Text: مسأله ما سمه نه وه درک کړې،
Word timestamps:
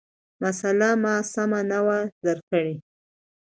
مسأله 0.43 0.91
ما 1.03 1.15
سمه 1.33 1.61
نه 1.71 1.79
وه 1.85 1.99
درک 2.25 2.43
کړې، 2.51 2.73